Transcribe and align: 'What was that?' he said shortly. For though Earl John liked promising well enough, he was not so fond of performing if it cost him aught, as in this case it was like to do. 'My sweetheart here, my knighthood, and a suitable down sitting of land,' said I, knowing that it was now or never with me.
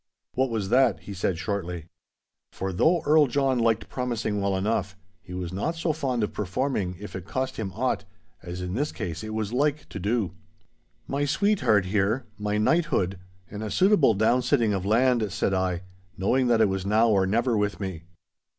'What 0.33 0.49
was 0.49 0.69
that?' 0.69 1.01
he 1.01 1.13
said 1.13 1.37
shortly. 1.37 1.85
For 2.51 2.73
though 2.73 3.03
Earl 3.05 3.27
John 3.27 3.59
liked 3.59 3.87
promising 3.87 4.41
well 4.41 4.57
enough, 4.57 4.97
he 5.21 5.35
was 5.35 5.53
not 5.53 5.75
so 5.75 5.93
fond 5.93 6.23
of 6.23 6.33
performing 6.33 6.95
if 6.99 7.15
it 7.15 7.25
cost 7.27 7.57
him 7.57 7.71
aught, 7.75 8.03
as 8.41 8.61
in 8.63 8.73
this 8.73 8.91
case 8.91 9.23
it 9.23 9.31
was 9.35 9.53
like 9.53 9.87
to 9.89 9.99
do. 9.99 10.31
'My 11.07 11.25
sweetheart 11.25 11.85
here, 11.85 12.25
my 12.39 12.57
knighthood, 12.57 13.19
and 13.51 13.61
a 13.61 13.69
suitable 13.69 14.15
down 14.15 14.41
sitting 14.41 14.73
of 14.73 14.87
land,' 14.87 15.31
said 15.31 15.53
I, 15.53 15.83
knowing 16.17 16.47
that 16.47 16.61
it 16.61 16.67
was 16.67 16.83
now 16.83 17.09
or 17.09 17.27
never 17.27 17.55
with 17.55 17.79
me. 17.79 18.05